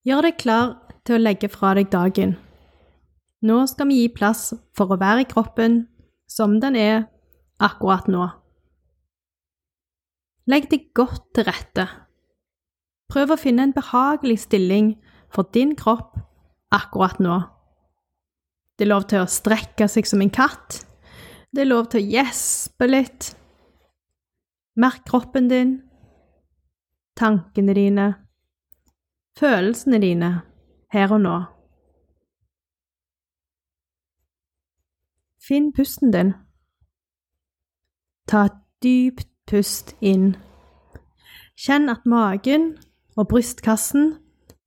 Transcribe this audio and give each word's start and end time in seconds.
Gjør 0.00 0.24
deg 0.24 0.38
klar 0.40 0.70
til 1.04 1.18
å 1.18 1.20
legge 1.20 1.50
fra 1.52 1.74
deg 1.76 1.90
dagen. 1.92 2.38
Nå 3.44 3.56
skal 3.68 3.88
vi 3.90 3.98
gi 4.00 4.12
plass 4.16 4.50
for 4.76 4.92
å 4.92 5.00
være 5.00 5.26
i 5.26 5.28
kroppen 5.28 5.82
som 6.30 6.54
den 6.62 6.76
er 6.80 7.02
akkurat 7.60 8.08
nå. 8.08 8.28
Legg 10.48 10.70
deg 10.72 10.86
godt 10.96 11.26
til 11.36 11.44
rette. 11.50 11.84
Prøv 13.12 13.34
å 13.34 13.40
finne 13.40 13.66
en 13.66 13.76
behagelig 13.76 14.46
stilling 14.46 14.94
for 15.28 15.52
din 15.52 15.76
kropp 15.76 16.16
akkurat 16.72 17.20
nå. 17.20 17.36
Det 18.78 18.86
er 18.86 18.92
lov 18.94 19.04
til 19.10 19.20
å 19.20 19.28
strekke 19.28 19.84
seg 19.90 20.08
som 20.08 20.24
en 20.24 20.32
katt. 20.32 20.80
Det 21.52 21.66
er 21.66 21.68
lov 21.68 21.90
til 21.92 22.00
å 22.00 22.08
gjespe 22.14 22.88
litt. 22.88 23.34
Merk 24.80 25.04
kroppen 25.04 25.50
din, 25.50 25.76
tankene 27.20 27.76
dine, 27.76 28.06
følelsene 29.40 30.00
dine 30.00 30.40
her 30.92 31.12
og 31.12 31.20
nå. 31.20 31.36
Finn 35.48 35.72
pusten 35.72 36.12
din. 36.12 36.32
Ta 38.28 38.44
et 38.44 38.58
dypt 38.82 39.28
pust 39.50 39.96
inn. 40.00 40.36
Kjenn 41.58 41.88
at 41.90 42.06
magen 42.06 42.76
og 43.16 43.28
brystkassen 43.28 44.12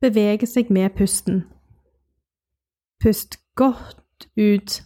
beveger 0.02 0.50
seg 0.50 0.72
med 0.73 0.90
pusten. 0.98 1.45
Pust 3.00 3.40
godt 3.55 4.28
ut. 4.38 4.81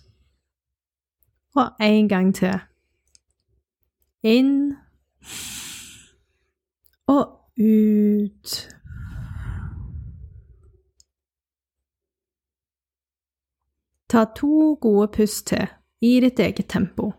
Og 1.56 1.72
en 1.81 2.09
gang 2.09 2.36
til. 2.36 2.59
Inn 4.23 4.76
og 7.08 7.23
ut. 7.58 8.77
Ta 14.08 14.23
to 14.36 14.77
gode 14.81 15.08
pust 15.17 15.47
til 15.47 15.67
i 16.02 16.19
ditt 16.23 16.39
eget 16.39 16.69
tempo. 16.72 17.11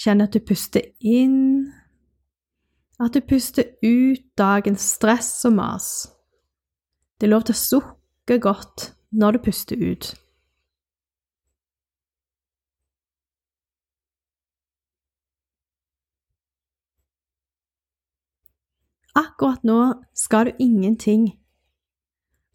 Kjenn 0.00 0.24
at 0.24 0.32
du 0.32 0.40
puster 0.40 0.86
inn, 1.04 1.68
at 3.00 3.12
du 3.12 3.20
puster 3.20 3.68
ut 3.84 4.24
dagens 4.38 4.86
stress 4.96 5.44
og 5.44 5.58
mas. 5.58 5.90
Det 7.20 7.28
er 7.28 7.34
lov 7.34 7.44
til 7.44 7.56
å 7.56 7.60
sukke 7.60 8.40
godt 8.40 8.90
når 9.12 9.36
du 9.36 9.42
puster 9.50 9.76
ut. 9.76 10.14
Akkurat 19.20 19.64
nå 19.66 19.80
skal 20.16 20.48
du 20.48 20.64
ingenting. 20.64 21.34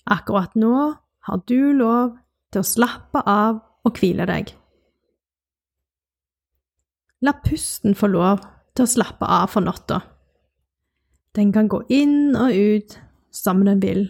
Akkurat 0.05 0.55
nå 0.55 0.95
har 1.27 1.41
du 1.45 1.73
lov 1.77 2.15
til 2.55 2.63
å 2.63 2.67
slappe 2.67 3.21
av 3.27 3.59
og 3.85 3.99
hvile 3.99 4.25
deg. 4.29 4.53
La 7.25 7.35
pusten 7.43 7.95
få 7.97 8.09
lov 8.11 8.43
til 8.75 8.85
å 8.85 8.91
slappe 8.91 9.27
av 9.27 9.49
for 9.53 9.65
natta. 9.65 10.01
Den 11.35 11.51
kan 11.55 11.67
gå 11.71 11.81
inn 11.91 12.35
og 12.39 12.55
ut 12.55 12.95
som 13.35 13.63
den 13.67 13.81
vil. 13.83 14.07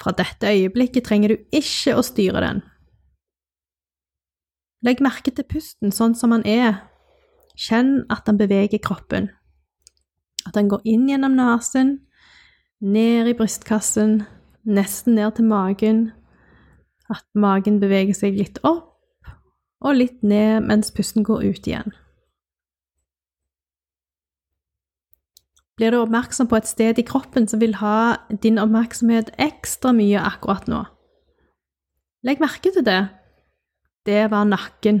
Fra 0.00 0.14
dette 0.16 0.48
øyeblikket 0.48 1.08
trenger 1.08 1.34
du 1.34 1.56
ikke 1.56 1.96
å 1.98 2.04
styre 2.06 2.42
den. 2.44 2.62
Legg 4.86 5.02
merke 5.04 5.32
til 5.34 5.44
pusten 5.44 5.92
sånn 5.92 6.14
som 6.16 6.32
han 6.32 6.46
er. 6.48 6.78
Kjenn 7.58 8.06
at 8.12 8.30
han 8.30 8.38
beveger 8.40 8.80
kroppen. 8.80 9.28
At 10.48 10.56
han 10.56 10.70
går 10.70 10.86
inn 10.88 11.08
gjennom 11.10 11.34
nesen, 11.36 11.98
ned 12.80 13.28
i 13.28 13.36
brystkassen, 13.36 14.22
nesten 14.64 15.18
ned 15.18 15.36
til 15.36 15.50
magen. 15.50 16.06
At 17.10 17.26
magen 17.34 17.80
beveger 17.82 18.14
seg 18.16 18.38
litt 18.38 18.60
opp 18.62 18.86
og 19.80 19.96
litt 19.96 20.22
ned 20.22 20.66
mens 20.68 20.92
pusten 20.94 21.24
går 21.26 21.42
ut 21.48 21.66
igjen. 21.66 21.94
Blir 25.80 25.94
du 25.94 26.02
oppmerksom 26.02 26.50
på 26.50 26.58
et 26.58 26.68
sted 26.68 26.98
i 27.00 27.06
kroppen 27.08 27.46
som 27.48 27.62
vil 27.62 27.78
ha 27.80 28.20
din 28.44 28.60
oppmerksomhet 28.60 29.32
ekstra 29.40 29.94
mye 29.96 30.20
akkurat 30.20 30.68
nå? 30.68 30.82
Legg 32.28 32.42
merke 32.42 32.68
til 32.74 32.84
det. 32.84 33.00
Det 34.04 34.26
var 34.28 34.44
nakken. 34.44 35.00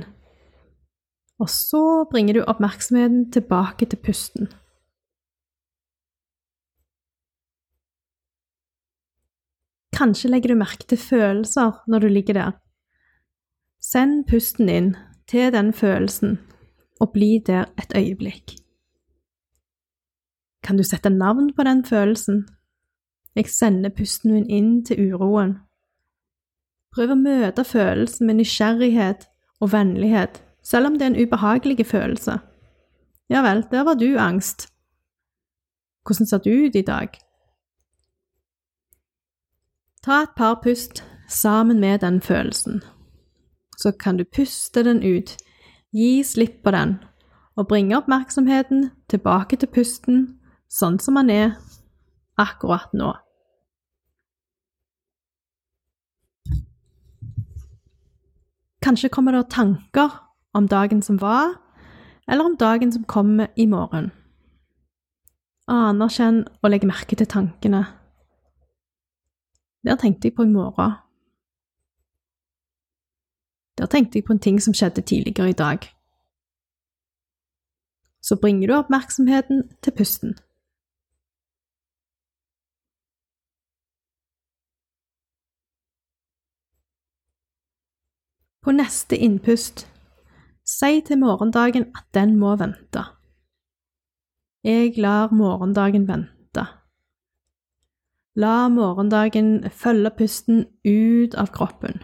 Og 1.40 1.50
så 1.52 1.82
bringer 2.08 2.38
du 2.38 2.46
oppmerksomheten 2.48 3.28
tilbake 3.32 3.90
til 3.92 4.00
pusten. 4.00 4.48
Kanskje 10.00 10.30
legger 10.32 10.54
du 10.54 10.56
merke 10.56 10.86
til 10.88 10.96
følelser 10.96 11.82
når 11.86 12.00
du 12.00 12.08
ligger 12.08 12.36
der. 12.38 12.52
Send 13.84 14.22
pusten 14.30 14.70
inn 14.72 14.94
til 15.28 15.52
den 15.52 15.74
følelsen, 15.76 16.38
og 17.00 17.12
bli 17.12 17.36
der 17.46 17.68
et 17.76 17.92
øyeblikk. 17.96 18.54
Kan 20.64 20.80
du 20.80 20.82
sette 20.88 21.10
navn 21.10 21.52
på 21.52 21.68
den 21.68 21.84
følelsen? 21.84 22.48
Jeg 23.36 23.52
sender 23.52 23.92
pusten 23.92 24.32
min 24.32 24.48
inn 24.48 24.84
til 24.84 25.12
uroen. 25.12 25.58
Prøv 26.96 27.12
å 27.12 27.20
møte 27.20 27.64
følelsen 27.64 28.26
med 28.26 28.40
nysgjerrighet 28.40 29.28
og 29.60 29.72
vennlighet, 29.72 30.40
selv 30.64 30.88
om 30.88 30.96
det 30.96 31.10
er 31.10 31.12
en 31.12 31.22
ubehagelig 31.26 31.86
følelse. 31.86 32.40
Ja 33.28 33.44
vel, 33.44 33.66
der 33.70 33.84
var 33.84 34.00
du 34.00 34.16
angst. 34.16 34.70
Hvordan 36.08 36.26
ser 36.26 36.40
du 36.40 36.50
ut 36.50 36.76
i 36.76 36.88
dag? 36.88 37.20
Ta 40.02 40.22
et 40.22 40.30
par 40.36 40.54
pust 40.62 41.04
sammen 41.28 41.80
med 41.80 41.98
den 41.98 42.20
følelsen. 42.20 42.82
Så 43.76 43.92
kan 43.92 44.16
du 44.16 44.24
puste 44.24 44.84
den 44.84 45.02
ut, 45.16 45.36
gi 45.92 46.22
slipp 46.24 46.62
på 46.64 46.70
den, 46.70 46.98
og 47.56 47.68
bringe 47.68 47.96
oppmerksomheten 47.96 48.90
tilbake 49.08 49.56
til 49.60 49.68
pusten, 49.68 50.22
sånn 50.72 50.96
som 50.98 51.20
den 51.20 51.30
er 51.30 51.52
akkurat 52.40 52.94
nå. 52.96 53.12
Kanskje 58.80 59.12
kommer 59.12 59.36
det 59.36 59.50
tanker 59.52 60.16
om 60.56 60.68
dagen 60.68 61.02
som 61.02 61.20
var, 61.20 61.58
eller 62.24 62.44
om 62.44 62.56
dagen 62.56 62.92
som 62.92 63.04
kommer 63.04 63.52
i 63.56 63.66
morgen. 63.66 64.12
Anerkjenn 65.68 66.46
og 66.62 66.70
legg 66.72 66.88
merke 66.88 67.16
til 67.16 67.28
tankene. 67.28 67.99
Der 69.84 69.96
tenkte 69.96 70.28
jeg 70.28 70.34
på 70.34 70.42
i 70.42 70.46
morgen. 70.46 70.92
Der 73.78 73.86
tenkte 73.86 74.18
jeg 74.18 74.24
på 74.24 74.32
en 74.32 74.38
ting 74.38 74.62
som 74.62 74.74
skjedde 74.74 75.00
tidligere 75.00 75.48
i 75.48 75.52
dag. 75.52 75.78
Så 78.22 78.36
bringer 78.40 78.68
du 78.68 78.74
oppmerksomheten 78.74 79.76
til 79.82 79.92
pusten. 79.96 80.34
På 88.62 88.72
neste 88.72 89.16
innpust, 89.16 89.88
si 90.64 91.00
til 91.06 91.18
morgendagen 91.18 91.82
at 91.96 92.04
den 92.14 92.36
må 92.36 92.56
vente. 92.56 93.04
Jeg 94.64 94.98
lar 94.98 95.32
morgendagen 95.32 96.08
vente. 96.08 96.39
La 98.40 98.68
morgendagen 98.68 99.70
følge 99.70 100.10
pusten 100.16 100.60
ut 100.86 101.34
av 101.34 101.50
kroppen. 101.52 101.98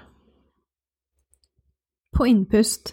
På 2.12 2.26
innpust 2.28 2.92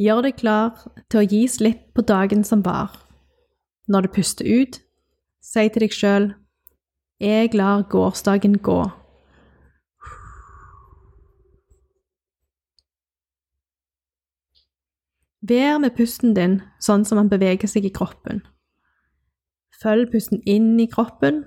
Gjør 0.00 0.22
deg 0.24 0.38
klar 0.38 0.78
til 1.10 1.20
å 1.20 1.26
gi 1.26 1.42
slipp 1.50 1.82
på 1.96 2.06
dagen 2.08 2.44
som 2.44 2.62
var. 2.64 2.94
Når 3.88 4.06
du 4.06 4.12
puster 4.16 4.48
ut, 4.48 4.80
si 5.42 5.68
til 5.68 5.84
deg 5.84 5.98
sjøl 5.98 6.32
Jeg 7.20 7.52
lar 7.58 7.84
gårsdagen 7.90 8.56
gå. 8.62 8.80
Vær 15.48 15.80
med 15.84 15.96
pusten 16.00 16.32
din 16.38 16.62
sånn 16.80 17.04
som 17.04 17.20
han 17.20 17.28
beveger 17.32 17.68
seg 17.68 17.84
i 17.84 17.92
kroppen. 17.92 18.46
Følg 19.82 20.10
pusten 20.12 20.42
inn 20.48 20.78
i 20.80 20.88
kroppen. 20.90 21.44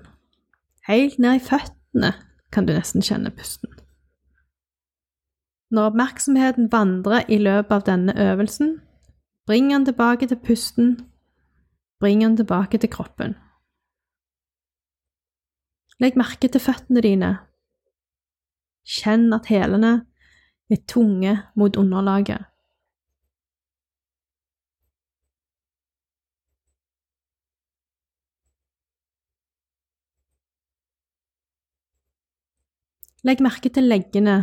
Helt 0.86 1.18
ned 1.18 1.40
i 1.40 1.44
føttene 1.44 2.14
kan 2.54 2.66
du 2.66 2.72
nesten 2.74 3.02
kjenne 3.02 3.32
pusten. 3.34 3.70
Når 5.70 5.92
oppmerksomheten 5.92 6.70
vandrer 6.72 7.28
i 7.30 7.38
løpet 7.38 7.72
av 7.76 7.84
denne 7.86 8.14
øvelsen, 8.18 8.80
bring 9.46 9.70
den 9.70 9.86
tilbake 9.86 10.26
til 10.26 10.38
pusten, 10.42 10.96
bring 12.00 12.24
den 12.24 12.36
tilbake 12.36 12.78
til 12.78 12.90
kroppen. 12.90 13.36
Legg 16.00 16.16
merke 16.16 16.48
til 16.48 16.62
føttene 16.64 17.02
dine. 17.04 17.30
Kjenn 18.88 19.32
at 19.36 19.46
hælene 19.46 19.92
er 20.70 20.80
tunge 20.88 21.36
mot 21.56 21.76
underlaget. 21.76 22.46
Legg 33.20 33.42
merke 33.44 33.68
til 33.68 33.84
leggene 33.84 34.34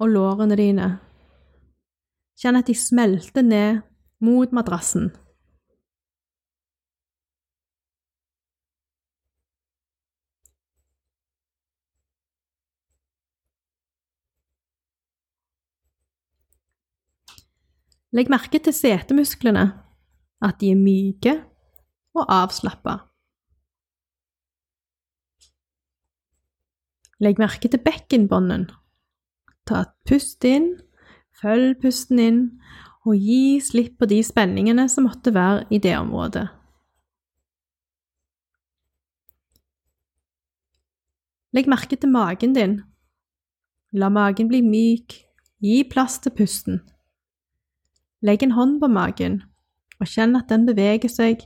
og 0.00 0.08
lårene 0.08 0.56
dine. 0.56 0.86
Kjenn 2.40 2.56
at 2.56 2.70
de 2.70 2.76
smelter 2.76 3.44
ned 3.44 3.82
mot 4.24 4.54
madrassen. 4.56 5.10
Legg 18.16 18.32
merke 18.32 18.58
til 18.58 18.74
setemusklene, 18.74 19.68
at 20.42 20.56
de 20.58 20.72
er 20.72 20.80
myke 20.80 21.36
og 22.16 22.24
avslappa. 22.26 23.09
Legg 27.20 27.38
merke 27.38 27.68
til 27.68 27.82
bekkenbånden. 27.84 28.70
Ta 29.68 29.82
et 29.84 29.92
pust 30.08 30.44
inn, 30.48 30.70
følg 31.36 31.74
pusten 31.82 32.18
inn, 32.18 32.38
og 33.04 33.16
gi 33.20 33.60
slipp 33.64 33.98
på 34.00 34.08
de 34.08 34.22
spenningene 34.24 34.86
som 34.88 35.04
måtte 35.04 35.34
være 35.36 35.66
i 35.70 35.78
det 35.78 35.92
området. 35.98 36.46
Legg 41.52 41.68
merke 41.68 41.96
til 41.96 42.08
magen 42.08 42.54
din. 42.54 42.78
La 43.92 44.08
magen 44.08 44.48
bli 44.48 44.62
myk, 44.62 45.16
gi 45.60 45.82
plass 45.90 46.20
til 46.24 46.32
pusten. 46.32 46.80
Legg 48.22 48.44
en 48.46 48.54
hånd 48.56 48.78
på 48.80 48.88
magen, 48.88 49.42
og 50.00 50.08
kjenn 50.08 50.36
at 50.38 50.48
den 50.48 50.64
beveger 50.68 51.10
seg, 51.12 51.44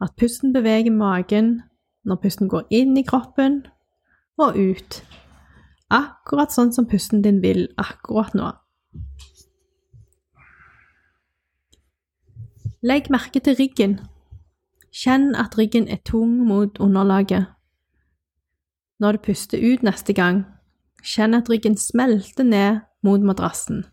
at 0.00 0.16
pusten 0.16 0.54
beveger 0.54 0.94
magen 0.94 1.58
når 2.04 2.20
pusten 2.22 2.48
går 2.48 2.64
inn 2.70 2.96
i 2.96 3.04
kroppen 3.06 3.62
og 4.40 4.56
ut, 4.56 5.02
akkurat 5.92 6.52
sånn 6.52 6.72
som 6.72 6.88
pusten 6.88 7.22
din 7.24 7.42
vil 7.44 7.66
akkurat 7.80 8.34
nå. 8.38 8.52
Legg 12.82 13.12
merke 13.14 13.38
til 13.38 13.54
ryggen. 13.60 14.00
Kjenn 14.92 15.36
at 15.38 15.54
ryggen 15.56 15.86
er 15.88 16.00
tung 16.04 16.40
mot 16.48 16.80
underlaget. 16.82 17.46
Når 18.98 19.12
du 19.12 19.18
puster 19.28 19.62
ut 19.62 19.84
neste 19.86 20.12
gang, 20.12 20.42
kjenn 21.02 21.34
at 21.38 21.48
ryggen 21.50 21.76
smelter 21.78 22.44
ned 22.44 22.82
mot 23.02 23.22
madrassen. 23.22 23.84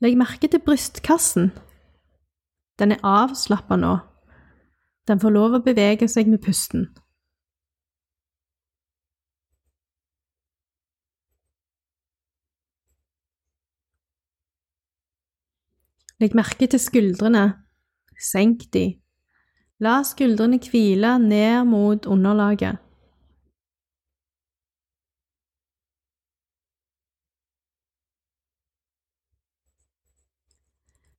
Legg 0.00 0.16
merke 0.16 0.48
til 0.48 0.60
brystkassen. 0.60 1.50
Den 2.78 2.92
er 2.92 3.00
avslappa 3.02 3.78
nå. 3.80 3.96
Den 5.08 5.20
får 5.22 5.32
lov 5.32 5.56
å 5.56 5.64
bevege 5.64 6.08
seg 6.08 6.28
med 6.28 6.42
pusten. 6.44 6.90
Legg 16.20 16.36
merke 16.36 16.68
til 16.68 16.80
skuldrene. 16.80 17.46
Senk 18.20 18.68
de. 18.76 18.86
La 19.80 20.02
skuldrene 20.04 20.60
hvile 20.60 21.16
ned 21.20 21.64
mot 21.72 22.06
underlaget. 22.06 22.85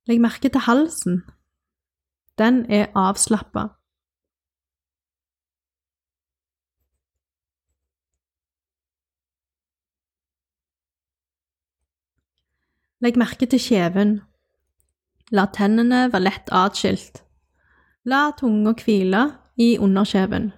Legg 0.08 0.20
merke 0.20 0.48
til 0.48 0.60
halsen. 0.64 1.18
Den 2.38 2.64
er 2.72 2.86
avslappa. 2.96 3.66
Legg 13.04 13.20
merke 13.20 13.46
til 13.46 13.60
kjeven. 13.60 14.16
La 15.30 15.44
tennene 15.52 16.06
være 16.12 16.24
lett 16.24 16.52
atskilt. 16.56 17.20
La 18.08 18.30
tunga 18.40 18.72
hvile 18.80 19.26
i 19.60 19.74
underkjeven. 19.76 20.52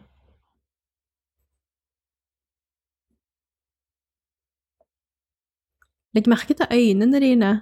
Legg 6.15 6.29
merke 6.31 6.55
til 6.55 6.71
øynene 6.71 7.21
dine 7.21 7.57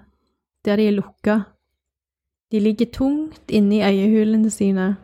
der 0.64 0.76
de 0.76 0.88
er 0.88 1.00
lukka. 1.00 1.44
De 2.52 2.60
ligger 2.60 2.86
tungt 2.92 3.50
inni 3.50 3.82
øyehulene 3.82 4.50
sine, 4.50 4.96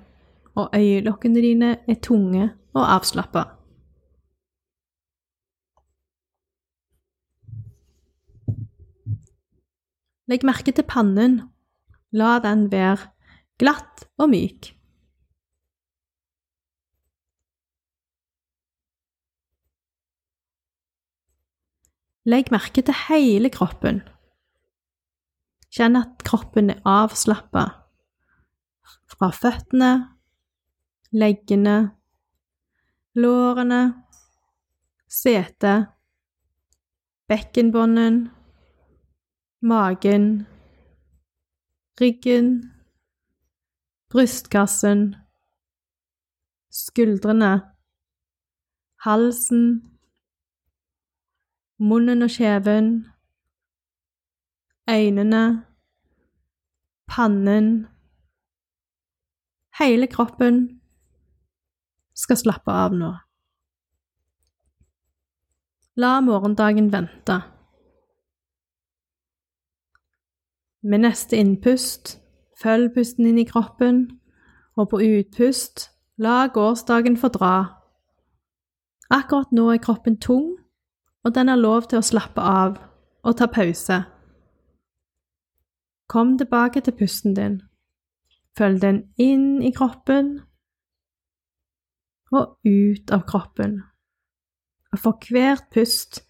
og 0.54 0.70
øyelokkene 0.74 1.40
dine 1.40 1.76
er 1.88 1.94
tunge 2.02 2.50
og 2.74 2.94
avslappa. 2.94 3.42
Legg 10.26 10.44
merke 10.44 10.72
til 10.72 10.86
pannen. 10.88 11.42
La 12.12 12.38
den 12.40 12.70
være 12.72 13.10
glatt 13.60 14.06
og 14.16 14.30
myk. 14.32 14.70
Legg 22.24 22.48
merke 22.54 22.80
til 22.80 22.96
hele 23.08 23.50
kroppen. 23.52 24.00
Kjenn 25.74 25.98
at 25.98 26.22
kroppen 26.22 26.70
er 26.70 26.82
avslappa 26.86 27.64
fra 29.10 29.30
føttene, 29.34 29.90
leggene, 31.10 31.76
lårene, 33.18 33.80
setet, 35.10 35.88
bekkenbånden, 37.30 38.28
magen, 39.66 40.28
ryggen, 42.00 42.50
brystkassen, 44.10 45.16
skuldrene, 46.70 47.52
halsen, 49.06 49.66
munnen 51.78 52.22
og 52.22 52.30
kjeven 52.30 52.92
øynene, 54.94 55.64
pannen 57.06 57.86
Hele 59.78 60.06
kroppen 60.06 60.80
skal 62.14 62.36
slappe 62.38 62.70
av 62.70 62.92
nå. 62.94 63.08
La 65.98 66.20
morgendagen 66.22 66.92
vente. 66.92 67.40
Med 70.82 71.02
neste 71.02 71.40
innpust, 71.42 72.20
følg 72.62 72.92
pusten 72.94 73.26
inn 73.26 73.42
i 73.42 73.46
kroppen, 73.50 74.04
og 74.78 74.92
på 74.92 75.02
utpust, 75.02 75.88
la 76.22 76.46
gårsdagen 76.54 77.18
få 77.18 77.32
dra. 77.34 77.54
Akkurat 79.10 79.50
nå 79.50 79.72
er 79.74 79.82
kroppen 79.82 80.20
tung, 80.22 80.52
og 81.24 81.34
den 81.34 81.50
har 81.50 81.58
lov 81.58 81.90
til 81.90 81.98
å 81.98 82.06
slappe 82.06 82.42
av 82.42 82.78
og 83.24 83.38
ta 83.38 83.50
pause. 83.50 84.04
Kom 86.08 86.36
tilbake 86.38 86.80
til 86.84 86.96
pusten 86.98 87.34
din. 87.34 87.62
Følg 88.58 88.80
den 88.82 89.00
inn 89.18 89.62
i 89.62 89.72
kroppen 89.74 90.36
og 92.34 92.58
ut 92.66 93.10
av 93.14 93.24
kroppen. 93.28 93.80
Og 94.92 95.00
for 95.00 95.30
hvert 95.30 95.66
pust 95.74 96.22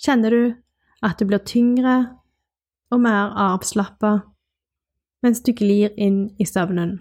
kjenner 0.00 0.34
du 0.34 0.42
at 1.06 1.20
du 1.20 1.28
blir 1.28 1.44
tyngre 1.46 1.96
og 2.90 3.02
mer 3.04 3.34
avslappa 3.38 4.16
mens 5.22 5.42
du 5.44 5.52
glir 5.52 5.92
inn 6.00 6.30
i 6.40 6.46
søvnen. 6.48 6.98